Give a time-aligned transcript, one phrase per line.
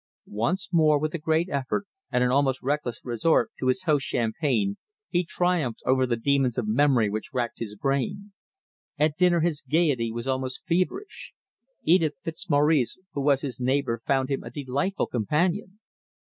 [0.25, 4.77] Once more, with a great effort, and an almost reckless resort to his host's champagne,
[5.11, 8.31] he triumphed over the demons of memory which racked his brain.
[8.97, 11.35] At dinner his gayety was almost feverish.
[11.83, 15.77] Edith Fitzmaurice, who was his neighbour, found him a delightful companion.